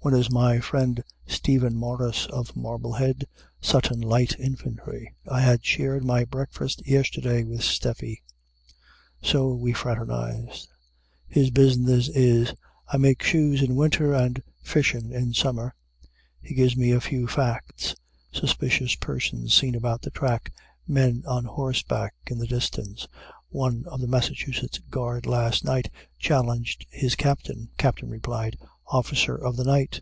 [0.00, 3.26] One is my friend Stephen Morris, of Marblehead,
[3.60, 5.12] Sutton Light Infantry.
[5.28, 8.22] I had shared my breakfast yesterday with Stephe.
[9.22, 10.68] So we refraternize.
[11.26, 12.54] His business is,
[12.86, 15.74] "I make shoes in winter and fishin' in summer."
[16.40, 17.96] He gives me a few facts,
[18.32, 20.54] suspicious persons seen about the track,
[20.86, 23.08] men on horseback in the distance.
[23.48, 25.90] One of the Massachusetts guard last night
[26.20, 27.70] challenged his captain.
[27.78, 28.56] Captain replied,
[28.90, 30.00] "Officer of the night."